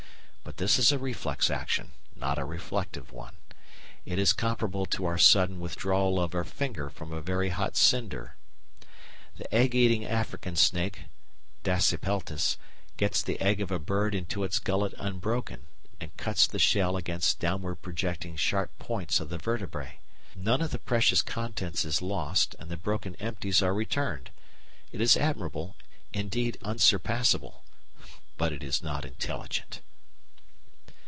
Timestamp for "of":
6.19-6.35, 13.61-13.71, 19.21-19.29, 20.61-20.71